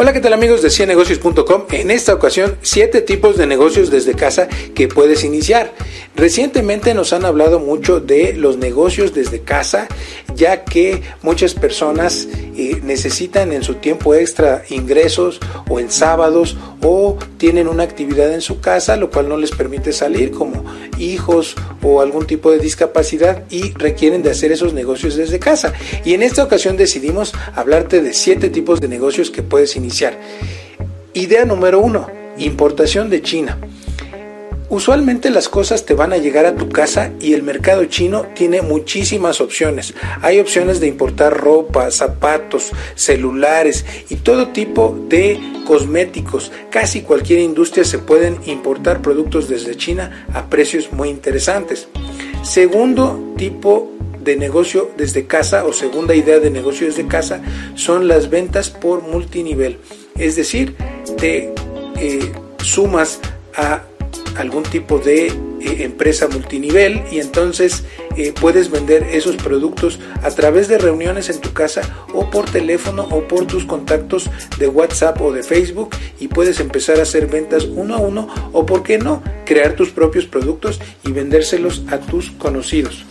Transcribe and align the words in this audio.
Hola, 0.00 0.14
¿qué 0.14 0.20
tal 0.20 0.32
amigos 0.32 0.62
de 0.62 0.70
ciennegocios.com? 0.70 1.64
En 1.72 1.90
esta 1.90 2.14
ocasión, 2.14 2.56
7 2.62 3.02
tipos 3.02 3.36
de 3.36 3.46
negocios 3.46 3.90
desde 3.90 4.14
casa 4.14 4.48
que 4.74 4.88
puedes 4.88 5.24
iniciar. 5.24 5.74
Recientemente 6.16 6.94
nos 6.94 7.12
han 7.12 7.26
hablado 7.26 7.60
mucho 7.60 8.00
de 8.00 8.32
los 8.32 8.56
negocios 8.56 9.12
desde 9.12 9.42
casa, 9.42 9.88
ya 10.34 10.64
que 10.64 11.02
muchas 11.22 11.54
personas 11.54 12.28
eh, 12.56 12.80
necesitan 12.82 13.52
en 13.52 13.62
su 13.62 13.74
tiempo 13.74 14.14
extra 14.14 14.62
ingresos 14.70 15.40
o 15.68 15.80
en 15.80 15.90
sábados 15.90 16.56
o 16.82 17.16
tienen 17.36 17.68
una 17.68 17.82
actividad 17.82 18.32
en 18.32 18.40
su 18.40 18.60
casa, 18.60 18.96
lo 18.96 19.10
cual 19.10 19.28
no 19.28 19.36
les 19.36 19.50
permite 19.50 19.92
salir, 19.92 20.30
como 20.30 20.64
hijos 20.98 21.54
o 21.82 22.00
algún 22.00 22.26
tipo 22.26 22.50
de 22.50 22.58
discapacidad 22.58 23.44
y 23.50 23.72
requieren 23.72 24.22
de 24.22 24.30
hacer 24.30 24.52
esos 24.52 24.74
negocios 24.74 25.16
desde 25.16 25.38
casa. 25.38 25.72
Y 26.04 26.14
en 26.14 26.22
esta 26.22 26.44
ocasión 26.44 26.76
decidimos 26.76 27.32
hablarte 27.54 28.02
de 28.02 28.12
7 28.12 28.50
tipos 28.50 28.80
de 28.80 28.88
negocios 28.88 29.30
que 29.30 29.42
puedes 29.42 29.76
iniciar 29.76 30.18
Idea 31.12 31.44
número 31.44 31.80
uno, 31.80 32.08
importación 32.38 33.10
de 33.10 33.20
China. 33.20 33.58
Usualmente 34.70 35.30
las 35.30 35.48
cosas 35.48 35.84
te 35.84 35.94
van 35.94 36.12
a 36.12 36.18
llegar 36.18 36.46
a 36.46 36.54
tu 36.54 36.68
casa 36.68 37.10
y 37.20 37.32
el 37.32 37.42
mercado 37.42 37.86
chino 37.86 38.26
tiene 38.36 38.62
muchísimas 38.62 39.40
opciones. 39.40 39.94
Hay 40.22 40.38
opciones 40.38 40.78
de 40.78 40.86
importar 40.86 41.36
ropa, 41.36 41.90
zapatos, 41.90 42.70
celulares 42.94 43.84
y 44.08 44.14
todo 44.14 44.50
tipo 44.50 44.96
de 45.08 45.40
cosméticos. 45.66 46.52
Casi 46.70 47.02
cualquier 47.02 47.40
industria 47.40 47.84
se 47.84 47.98
pueden 47.98 48.38
importar 48.46 49.02
productos 49.02 49.48
desde 49.48 49.76
China 49.76 50.26
a 50.32 50.46
precios 50.46 50.92
muy 50.92 51.08
interesantes. 51.08 51.88
Segundo 52.44 53.34
tipo 53.36 53.90
de 54.22 54.36
negocio 54.36 54.92
desde 54.96 55.26
casa 55.26 55.64
o 55.64 55.72
segunda 55.72 56.14
idea 56.14 56.38
de 56.38 56.50
negocio 56.50 56.86
desde 56.86 57.08
casa 57.08 57.42
son 57.74 58.06
las 58.06 58.30
ventas 58.30 58.70
por 58.70 59.02
multinivel. 59.02 59.78
Es 60.16 60.36
decir, 60.36 60.76
te 61.18 61.52
eh, 61.96 62.32
sumas 62.62 63.18
a 63.56 63.82
algún 64.36 64.62
tipo 64.62 64.98
de 64.98 65.26
eh, 65.26 65.32
empresa 65.80 66.28
multinivel 66.28 67.02
y 67.10 67.18
entonces 67.20 67.84
eh, 68.16 68.32
puedes 68.38 68.70
vender 68.70 69.02
esos 69.12 69.36
productos 69.36 70.00
a 70.22 70.30
través 70.30 70.68
de 70.68 70.78
reuniones 70.78 71.28
en 71.28 71.40
tu 71.40 71.52
casa 71.52 71.82
o 72.14 72.30
por 72.30 72.50
teléfono 72.50 73.06
o 73.10 73.26
por 73.28 73.46
tus 73.46 73.64
contactos 73.64 74.30
de 74.58 74.68
WhatsApp 74.68 75.20
o 75.20 75.32
de 75.32 75.42
Facebook 75.42 75.90
y 76.18 76.28
puedes 76.28 76.60
empezar 76.60 76.98
a 76.98 77.02
hacer 77.02 77.26
ventas 77.26 77.64
uno 77.64 77.94
a 77.94 77.98
uno 77.98 78.28
o 78.52 78.64
por 78.64 78.82
qué 78.82 78.98
no 78.98 79.22
crear 79.44 79.74
tus 79.74 79.90
propios 79.90 80.26
productos 80.26 80.80
y 81.04 81.12
vendérselos 81.12 81.82
a 81.90 81.98
tus 81.98 82.30
conocidos. 82.30 83.04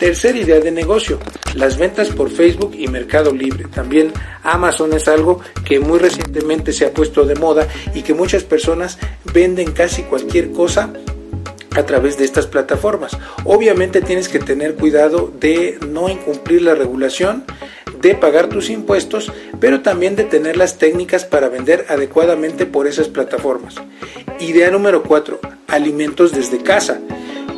Tercera 0.00 0.38
idea 0.38 0.60
de 0.60 0.70
negocio, 0.70 1.18
las 1.54 1.76
ventas 1.76 2.08
por 2.08 2.30
Facebook 2.30 2.72
y 2.74 2.88
Mercado 2.88 3.34
Libre. 3.34 3.66
También 3.66 4.14
Amazon 4.42 4.94
es 4.94 5.06
algo 5.08 5.42
que 5.62 5.78
muy 5.78 5.98
recientemente 5.98 6.72
se 6.72 6.86
ha 6.86 6.94
puesto 6.94 7.26
de 7.26 7.34
moda 7.34 7.68
y 7.94 8.00
que 8.00 8.14
muchas 8.14 8.42
personas 8.42 8.98
venden 9.34 9.72
casi 9.72 10.04
cualquier 10.04 10.52
cosa 10.52 10.90
a 11.76 11.82
través 11.82 12.16
de 12.16 12.24
estas 12.24 12.46
plataformas. 12.46 13.12
Obviamente 13.44 14.00
tienes 14.00 14.30
que 14.30 14.38
tener 14.38 14.76
cuidado 14.76 15.30
de 15.38 15.78
no 15.86 16.08
incumplir 16.08 16.62
la 16.62 16.74
regulación, 16.74 17.44
de 18.00 18.14
pagar 18.14 18.48
tus 18.48 18.70
impuestos, 18.70 19.30
pero 19.60 19.82
también 19.82 20.16
de 20.16 20.24
tener 20.24 20.56
las 20.56 20.78
técnicas 20.78 21.26
para 21.26 21.50
vender 21.50 21.84
adecuadamente 21.90 22.64
por 22.64 22.86
esas 22.86 23.08
plataformas. 23.08 23.74
Idea 24.40 24.70
número 24.70 25.02
4. 25.02 25.40
Alimentos 25.68 26.32
desde 26.32 26.62
casa. 26.62 27.02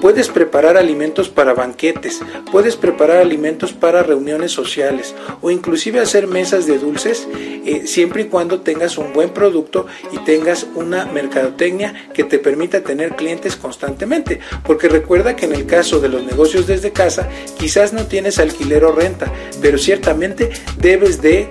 Puedes 0.02 0.30
preparar 0.30 0.76
alimentos 0.76 1.28
para 1.28 1.54
banquetes, 1.54 2.22
puedes 2.50 2.74
preparar 2.74 3.18
alimentos 3.18 3.72
para 3.72 4.02
reuniones 4.02 4.50
sociales 4.50 5.14
o 5.42 5.52
inclusive 5.52 6.00
hacer 6.00 6.26
mesas 6.26 6.66
de 6.66 6.76
dulces 6.80 7.28
eh, 7.64 7.86
siempre 7.86 8.22
y 8.22 8.24
cuando 8.24 8.62
tengas 8.62 8.98
un 8.98 9.12
buen 9.12 9.30
producto 9.30 9.86
y 10.10 10.18
tengas 10.24 10.66
una 10.74 11.06
mercadotecnia 11.06 12.08
que 12.12 12.24
te 12.24 12.40
permita 12.40 12.80
tener 12.80 13.14
clientes 13.14 13.54
constantemente. 13.54 14.40
Porque 14.64 14.88
recuerda 14.88 15.36
que 15.36 15.46
en 15.46 15.54
el 15.54 15.66
caso 15.66 16.00
de 16.00 16.08
los 16.08 16.24
negocios 16.24 16.66
desde 16.66 16.90
casa 16.90 17.28
quizás 17.56 17.92
no 17.92 18.06
tienes 18.06 18.40
alquiler 18.40 18.84
o 18.84 18.90
renta, 18.90 19.32
pero 19.60 19.78
ciertamente 19.78 20.50
debes 20.78 21.22
de 21.22 21.48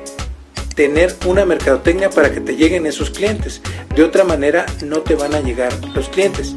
tener 0.75 1.15
una 1.25 1.45
mercadotecnia 1.45 2.09
para 2.09 2.33
que 2.33 2.41
te 2.41 2.57
lleguen 2.57 2.85
esos 2.85 3.11
clientes. 3.11 3.61
De 3.95 4.03
otra 4.03 4.25
manera 4.25 4.65
no 4.83 4.99
te 4.99 5.15
van 5.15 5.35
a 5.35 5.39
llegar 5.39 5.71
los 5.95 6.09
clientes. 6.09 6.53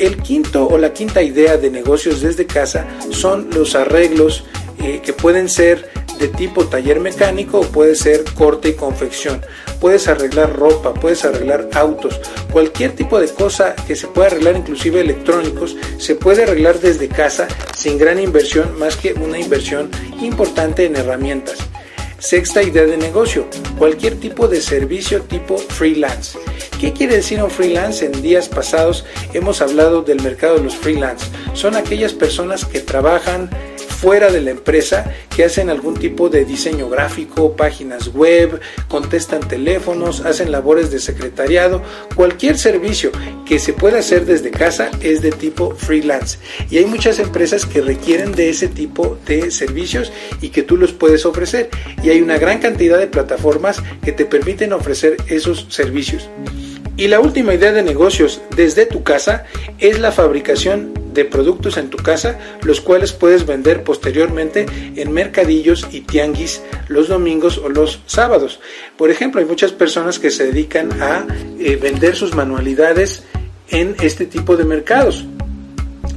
El 0.00 0.16
quinto 0.16 0.66
o 0.66 0.78
la 0.78 0.94
quinta 0.94 1.22
idea 1.22 1.58
de 1.58 1.70
negocios 1.70 2.22
desde 2.22 2.46
casa 2.46 2.86
son 3.10 3.50
los 3.50 3.74
arreglos 3.74 4.44
eh, 4.82 5.02
que 5.04 5.12
pueden 5.12 5.50
ser 5.50 5.90
de 6.18 6.28
tipo 6.28 6.64
taller 6.64 7.00
mecánico 7.00 7.60
o 7.60 7.66
puede 7.66 7.94
ser 7.94 8.24
corte 8.32 8.70
y 8.70 8.72
confección. 8.72 9.42
Puedes 9.78 10.08
arreglar 10.08 10.56
ropa, 10.56 10.94
puedes 10.94 11.26
arreglar 11.26 11.68
autos, 11.74 12.18
cualquier 12.50 12.92
tipo 12.92 13.20
de 13.20 13.28
cosa 13.28 13.76
que 13.86 13.94
se 13.94 14.06
pueda 14.06 14.28
arreglar, 14.28 14.56
inclusive 14.56 15.02
electrónicos, 15.02 15.76
se 15.98 16.14
puede 16.14 16.44
arreglar 16.44 16.80
desde 16.80 17.08
casa 17.08 17.46
sin 17.76 17.98
gran 17.98 18.18
inversión, 18.18 18.78
más 18.78 18.96
que 18.96 19.12
una 19.12 19.38
inversión 19.38 19.90
importante 20.22 20.86
en 20.86 20.96
herramientas. 20.96 21.58
Sexta 22.20 22.62
idea 22.62 22.84
de 22.84 22.98
negocio, 22.98 23.48
cualquier 23.78 24.20
tipo 24.20 24.46
de 24.46 24.60
servicio 24.60 25.22
tipo 25.22 25.56
freelance. 25.56 26.38
¿Qué 26.78 26.92
quiere 26.92 27.16
decir 27.16 27.42
un 27.42 27.50
freelance? 27.50 28.04
En 28.04 28.20
días 28.20 28.46
pasados 28.46 29.06
hemos 29.32 29.62
hablado 29.62 30.02
del 30.02 30.22
mercado 30.22 30.56
de 30.56 30.64
los 30.64 30.76
freelance. 30.76 31.26
Son 31.54 31.76
aquellas 31.76 32.12
personas 32.12 32.66
que 32.66 32.80
trabajan 32.80 33.48
fuera 34.00 34.30
de 34.30 34.40
la 34.40 34.50
empresa 34.50 35.12
que 35.34 35.44
hacen 35.44 35.68
algún 35.68 35.94
tipo 35.94 36.30
de 36.30 36.46
diseño 36.46 36.88
gráfico, 36.88 37.54
páginas 37.54 38.08
web, 38.14 38.58
contestan 38.88 39.46
teléfonos, 39.46 40.22
hacen 40.22 40.50
labores 40.50 40.90
de 40.90 41.00
secretariado, 41.00 41.82
cualquier 42.14 42.56
servicio 42.56 43.12
que 43.44 43.58
se 43.58 43.74
pueda 43.74 43.98
hacer 43.98 44.24
desde 44.24 44.50
casa 44.50 44.90
es 45.02 45.20
de 45.20 45.32
tipo 45.32 45.74
freelance. 45.74 46.38
Y 46.70 46.78
hay 46.78 46.86
muchas 46.86 47.18
empresas 47.18 47.66
que 47.66 47.82
requieren 47.82 48.32
de 48.32 48.48
ese 48.48 48.68
tipo 48.68 49.18
de 49.26 49.50
servicios 49.50 50.10
y 50.40 50.48
que 50.48 50.62
tú 50.62 50.78
los 50.78 50.92
puedes 50.92 51.26
ofrecer. 51.26 51.68
Y 52.02 52.08
hay 52.08 52.22
una 52.22 52.38
gran 52.38 52.58
cantidad 52.58 52.98
de 52.98 53.06
plataformas 53.06 53.82
que 54.02 54.12
te 54.12 54.24
permiten 54.24 54.72
ofrecer 54.72 55.18
esos 55.28 55.66
servicios. 55.68 56.30
Y 56.96 57.08
la 57.08 57.20
última 57.20 57.54
idea 57.54 57.72
de 57.72 57.82
negocios 57.82 58.40
desde 58.56 58.86
tu 58.86 59.02
casa 59.02 59.44
es 59.78 59.98
la 59.98 60.12
fabricación 60.12 60.99
de 61.12 61.24
productos 61.24 61.76
en 61.76 61.90
tu 61.90 61.98
casa, 61.98 62.38
los 62.62 62.80
cuales 62.80 63.12
puedes 63.12 63.46
vender 63.46 63.84
posteriormente 63.84 64.66
en 64.96 65.12
mercadillos 65.12 65.86
y 65.90 66.02
tianguis 66.02 66.62
los 66.88 67.08
domingos 67.08 67.58
o 67.58 67.68
los 67.68 68.00
sábados. 68.06 68.60
Por 68.96 69.10
ejemplo, 69.10 69.40
hay 69.40 69.46
muchas 69.46 69.72
personas 69.72 70.18
que 70.18 70.30
se 70.30 70.46
dedican 70.46 71.02
a 71.02 71.26
eh, 71.58 71.76
vender 71.76 72.16
sus 72.16 72.34
manualidades 72.34 73.24
en 73.70 73.96
este 74.00 74.26
tipo 74.26 74.56
de 74.56 74.64
mercados. 74.64 75.24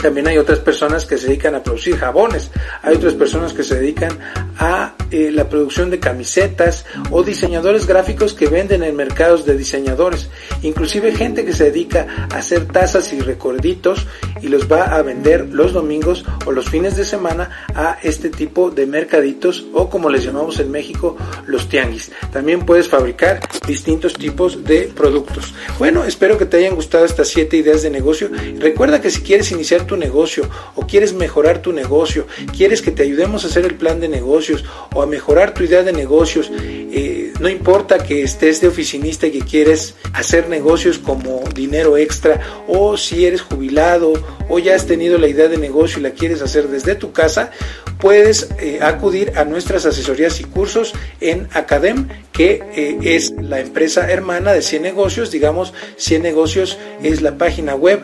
También 0.03 0.27
hay 0.27 0.37
otras 0.37 0.59
personas 0.59 1.05
que 1.05 1.17
se 1.17 1.27
dedican 1.27 1.55
a 1.55 1.63
producir 1.63 1.95
jabones, 1.95 2.51
hay 2.81 2.95
otras 2.95 3.13
personas 3.13 3.53
que 3.53 3.63
se 3.63 3.75
dedican 3.75 4.19
a 4.57 4.95
eh, 5.11 5.31
la 5.31 5.47
producción 5.47 5.89
de 5.89 5.99
camisetas 5.99 6.85
o 7.09 7.23
diseñadores 7.23 7.87
gráficos 7.87 8.33
que 8.33 8.47
venden 8.47 8.83
en 8.83 8.97
mercados 8.97 9.45
de 9.45 9.55
diseñadores, 9.55 10.29
inclusive 10.61 11.15
gente 11.15 11.45
que 11.45 11.53
se 11.53 11.71
dedica 11.71 12.27
a 12.29 12.39
hacer 12.39 12.65
tazas 12.65 13.13
y 13.13 13.21
recorditos 13.21 14.05
y 14.43 14.49
los 14.49 14.69
va 14.69 14.95
a 14.95 15.01
vender 15.01 15.47
los 15.49 15.71
domingos 15.71 16.25
o 16.45 16.51
los 16.51 16.69
fines 16.69 16.97
de 16.97 17.05
semana 17.05 17.49
a 17.73 17.97
este 18.03 18.29
tipo 18.29 18.69
de 18.69 18.85
mercaditos 18.85 19.65
o 19.73 19.89
como 19.89 20.09
les 20.09 20.23
llamamos 20.23 20.59
en 20.59 20.69
México 20.69 21.15
los 21.47 21.69
tianguis. 21.69 22.11
También 22.31 22.65
puedes 22.65 22.89
fabricar 22.89 23.39
distintos 23.65 24.13
tipos 24.13 24.63
de 24.65 24.91
productos. 24.93 25.53
Bueno, 25.79 26.03
espero 26.03 26.37
que 26.37 26.45
te 26.45 26.57
hayan 26.57 26.75
gustado 26.75 27.05
estas 27.05 27.29
siete 27.29 27.55
ideas 27.57 27.83
de 27.83 27.89
negocio. 27.89 28.29
Recuerda 28.59 29.01
que 29.01 29.09
si 29.09 29.21
quieres 29.21 29.51
iniciar 29.51 29.85
tu 29.85 29.95
negocio 29.95 30.43
o 30.75 30.85
quieres 30.85 31.13
mejorar 31.13 31.61
tu 31.61 31.71
negocio, 31.71 32.27
quieres 32.55 32.81
que 32.81 32.91
te 32.91 33.03
ayudemos 33.03 33.45
a 33.45 33.47
hacer 33.47 33.65
el 33.65 33.75
plan 33.75 34.01
de 34.01 34.09
negocios 34.09 34.65
o 34.93 35.01
a 35.01 35.07
mejorar 35.07 35.53
tu 35.53 35.63
idea 35.63 35.83
de 35.83 35.93
negocios, 35.93 36.51
eh, 36.59 37.33
no 37.39 37.49
importa 37.49 37.99
que 37.99 38.23
estés 38.23 38.61
de 38.61 38.67
oficinista 38.67 39.27
y 39.27 39.31
que 39.31 39.41
quieres 39.41 39.95
hacer 40.13 40.49
negocios 40.49 40.99
como 40.99 41.43
dinero 41.55 41.97
extra 41.97 42.41
o 42.67 42.97
si 42.97 43.25
eres 43.25 43.41
jubilado 43.41 44.13
o 44.49 44.59
ya 44.59 44.75
has 44.75 44.85
tenido 44.85 45.17
la 45.17 45.27
idea 45.27 45.47
de 45.47 45.57
negocio 45.57 45.99
y 45.99 46.03
la 46.03 46.11
quieres 46.11 46.41
hacer 46.41 46.67
desde 46.67 46.95
tu 46.95 47.11
casa, 47.11 47.51
puedes 47.99 48.49
eh, 48.59 48.79
acudir 48.81 49.33
a 49.37 49.45
nuestras 49.45 49.85
asesorías 49.85 50.39
y 50.39 50.43
cursos 50.43 50.93
en 51.21 51.47
Academ, 51.53 52.07
que 52.33 52.63
eh, 52.75 53.15
es 53.15 53.31
la 53.39 53.59
empresa 53.59 54.11
hermana 54.11 54.51
de 54.51 54.61
100 54.61 54.81
negocios. 54.81 55.31
Digamos, 55.31 55.73
100 55.97 56.23
negocios 56.23 56.77
es 57.01 57.21
la 57.21 57.37
página 57.37 57.75
web, 57.75 58.03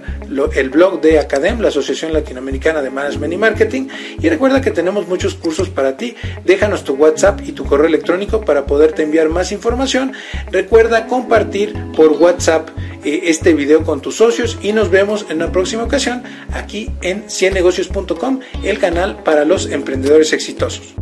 el 0.55 0.69
blog 0.69 1.01
de 1.01 1.19
Academ, 1.19 1.59
la 1.59 1.69
Asociación 1.69 2.13
Latinoamericana 2.13 2.81
de 2.81 2.91
Management 2.91 3.33
y 3.33 3.37
Marketing. 3.37 3.87
Y 4.21 4.29
recuerda 4.29 4.61
que 4.61 4.71
tenemos 4.71 5.07
muchos 5.07 5.35
cursos 5.35 5.69
para 5.69 5.97
ti. 5.97 6.15
Déjanos 6.45 6.83
tu 6.83 6.93
WhatsApp 6.93 7.41
y 7.45 7.51
tu 7.51 7.65
correo 7.65 7.87
electrónico 7.87 8.45
para 8.45 8.65
poderte 8.65 9.03
enviar 9.03 9.29
más 9.29 9.51
información. 9.51 10.13
Recuerda 10.51 11.07
compartir 11.07 11.73
por 11.95 12.11
WhatsApp 12.11 12.69
eh, 13.03 13.21
este 13.23 13.53
video 13.53 13.83
con 13.83 14.01
tus 14.01 14.17
socios 14.17 14.59
y 14.61 14.73
nos 14.73 14.91
vemos 14.91 15.25
en 15.29 15.39
la 15.39 15.51
próxima 15.51 15.83
ocasión 15.83 16.21
aquí 16.53 16.91
en 17.01 17.29
ciennegocios.com, 17.29 18.41
el 18.63 18.77
canal 18.77 19.23
para 19.23 19.43
los 19.45 19.71
emprendedores 19.71 20.33
exitosos. 20.33 20.93